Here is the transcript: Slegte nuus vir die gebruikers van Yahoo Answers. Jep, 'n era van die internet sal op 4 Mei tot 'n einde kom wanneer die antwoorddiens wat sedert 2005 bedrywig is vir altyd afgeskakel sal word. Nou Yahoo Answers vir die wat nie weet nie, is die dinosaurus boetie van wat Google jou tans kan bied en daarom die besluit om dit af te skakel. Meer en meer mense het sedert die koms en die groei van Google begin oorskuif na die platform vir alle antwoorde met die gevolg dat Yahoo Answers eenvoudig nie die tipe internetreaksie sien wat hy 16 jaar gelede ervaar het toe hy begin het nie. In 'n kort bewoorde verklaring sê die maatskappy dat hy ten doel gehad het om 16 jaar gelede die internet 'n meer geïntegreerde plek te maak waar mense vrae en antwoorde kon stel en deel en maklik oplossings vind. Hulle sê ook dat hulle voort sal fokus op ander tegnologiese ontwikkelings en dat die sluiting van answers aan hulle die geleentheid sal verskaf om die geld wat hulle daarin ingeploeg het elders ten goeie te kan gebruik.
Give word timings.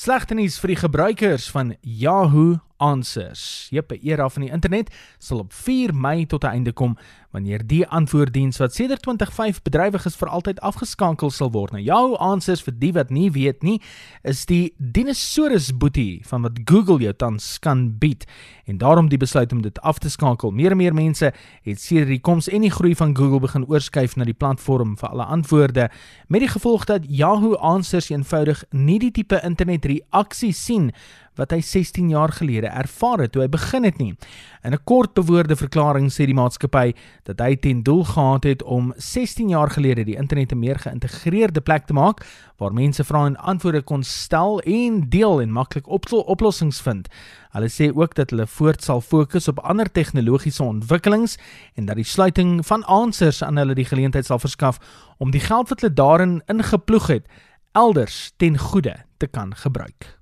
Slegte 0.00 0.32
nuus 0.32 0.54
vir 0.56 0.70
die 0.72 0.78
gebruikers 0.80 1.50
van 1.52 1.74
Yahoo 1.84 2.54
Answers. 2.80 3.68
Jep, 3.70 3.92
'n 3.92 4.00
era 4.02 4.28
van 4.28 4.42
die 4.42 4.50
internet 4.50 4.90
sal 5.18 5.38
op 5.38 5.52
4 5.52 5.94
Mei 5.94 6.26
tot 6.26 6.44
'n 6.44 6.56
einde 6.56 6.72
kom 6.72 6.96
wanneer 7.30 7.62
die 7.66 7.86
antwoorddiens 7.86 8.58
wat 8.58 8.74
sedert 8.74 9.02
2005 9.02 9.62
bedrywig 9.62 10.04
is 10.04 10.16
vir 10.18 10.28
altyd 10.28 10.60
afgeskakel 10.66 11.30
sal 11.30 11.52
word. 11.54 11.72
Nou 11.72 11.82
Yahoo 11.82 12.16
Answers 12.18 12.62
vir 12.66 12.74
die 12.78 12.92
wat 12.96 13.10
nie 13.10 13.30
weet 13.30 13.62
nie, 13.62 13.78
is 14.26 14.44
die 14.50 14.72
dinosaurus 14.78 15.70
boetie 15.78 16.22
van 16.26 16.42
wat 16.42 16.58
Google 16.64 16.98
jou 16.98 17.12
tans 17.14 17.58
kan 17.62 17.86
bied 17.98 18.26
en 18.66 18.78
daarom 18.78 19.08
die 19.10 19.18
besluit 19.18 19.52
om 19.52 19.62
dit 19.62 19.78
af 19.80 19.98
te 19.98 20.10
skakel. 20.10 20.50
Meer 20.50 20.74
en 20.74 20.76
meer 20.76 20.94
mense 20.94 21.32
het 21.62 21.80
sedert 21.80 22.10
die 22.10 22.20
koms 22.20 22.48
en 22.48 22.66
die 22.66 22.70
groei 22.74 22.94
van 22.98 23.14
Google 23.16 23.40
begin 23.46 23.66
oorskuif 23.66 24.16
na 24.16 24.26
die 24.26 24.34
platform 24.34 24.96
vir 24.98 25.08
alle 25.08 25.24
antwoorde 25.24 25.88
met 26.28 26.42
die 26.42 26.50
gevolg 26.50 26.84
dat 26.90 27.06
Yahoo 27.06 27.54
Answers 27.54 28.10
eenvoudig 28.10 28.64
nie 28.70 28.98
die 28.98 29.14
tipe 29.14 29.38
internetreaksie 29.44 30.52
sien 30.52 30.90
wat 31.40 31.54
hy 31.56 31.60
16 31.64 32.12
jaar 32.12 32.32
gelede 32.36 32.68
ervaar 32.68 33.24
het 33.24 33.32
toe 33.32 33.42
hy 33.46 33.48
begin 33.48 33.86
het 33.88 33.98
nie. 33.98 34.14
In 34.62 34.72
'n 34.72 34.84
kort 34.84 35.14
bewoorde 35.14 35.56
verklaring 35.56 36.10
sê 36.12 36.26
die 36.28 36.36
maatskappy 36.36 36.92
dat 37.24 37.40
hy 37.40 37.56
ten 37.56 37.82
doel 37.82 38.04
gehad 38.04 38.44
het 38.44 38.62
om 38.62 38.92
16 38.96 39.48
jaar 39.48 39.70
gelede 39.70 40.04
die 40.04 40.16
internet 40.16 40.52
'n 40.52 40.58
meer 40.58 40.78
geïntegreerde 40.78 41.60
plek 41.60 41.86
te 41.86 41.92
maak 41.92 42.24
waar 42.58 42.72
mense 42.72 43.04
vrae 43.04 43.26
en 43.26 43.36
antwoorde 43.36 43.82
kon 43.82 44.02
stel 44.02 44.60
en 44.60 45.08
deel 45.08 45.40
en 45.40 45.52
maklik 45.52 45.88
oplossings 45.88 46.80
vind. 46.80 47.08
Hulle 47.50 47.68
sê 47.68 47.90
ook 47.94 48.14
dat 48.14 48.30
hulle 48.30 48.46
voort 48.46 48.82
sal 48.82 49.00
fokus 49.00 49.48
op 49.48 49.58
ander 49.58 49.90
tegnologiese 49.92 50.62
ontwikkelings 50.62 51.38
en 51.74 51.86
dat 51.86 51.96
die 51.96 52.04
sluiting 52.04 52.66
van 52.66 52.84
answers 52.84 53.42
aan 53.42 53.56
hulle 53.56 53.74
die 53.74 53.84
geleentheid 53.84 54.26
sal 54.26 54.38
verskaf 54.38 54.78
om 55.18 55.30
die 55.30 55.40
geld 55.40 55.68
wat 55.68 55.80
hulle 55.80 55.94
daarin 55.94 56.42
ingeploeg 56.46 57.06
het 57.06 57.26
elders 57.72 58.32
ten 58.36 58.58
goeie 58.58 58.96
te 59.16 59.26
kan 59.26 59.54
gebruik. 59.54 60.19